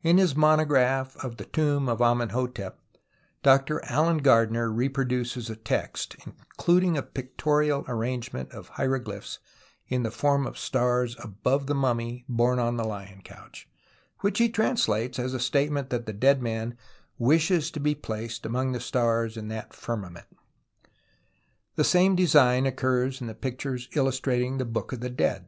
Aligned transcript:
116 0.00 0.16
TUTANKHAMEN 0.16 0.18
In 0.18 0.26
liis 0.26 0.36
monograph 1.04 1.16
of 1.22 1.36
tlie 1.36 1.52
Tomb 1.52 1.88
of'Amenemhet 1.90 2.72
Dr 3.42 3.84
Alan 3.84 4.22
(Tardiner 4.22 4.72
reproduces 4.74 5.50
a 5.50 5.54
text 5.54 6.16
(Plate 6.16 6.22
XXX 6.22 6.26
A) 6.32 6.36
including 6.56 6.96
a 6.96 7.02
pictorial 7.02 7.84
arrangement 7.86 8.50
of 8.52 8.68
hieroglyphs 8.68 9.38
in 9.86 10.02
the 10.02 10.10
form 10.10 10.46
of 10.46 10.56
stars 10.58 11.14
above 11.18 11.66
the 11.66 11.74
mummy 11.74 12.24
borne 12.26 12.58
on 12.58 12.78
the 12.78 12.84
lion 12.84 13.20
couch, 13.22 13.68
which 14.20 14.40
lie 14.40 14.48
translates 14.48 15.18
as 15.18 15.34
a 15.34 15.38
statement 15.38 15.90
that 15.90 16.06
the 16.06 16.14
dead 16.14 16.40
man" 16.40 16.74
wishes 17.30 17.70
to 17.70 17.80
be 17.80 17.94
placed 17.94 18.46
among 18.46 18.72
the 18.72 18.80
stars 18.80 19.36
in 19.36 19.48
the 19.48 19.66
firmament" 19.72 20.24
(p. 20.30 20.36
119). 21.74 21.74
The 21.76 21.84
same 21.84 22.16
design 22.16 22.64
occurs 22.64 23.20
in 23.20 23.26
the 23.26 23.34
pictures 23.34 23.90
illustrating 23.94 24.56
the 24.56 24.64
Book 24.64 24.94
of 24.94 25.00
the 25.00 25.10
Dead. 25.10 25.44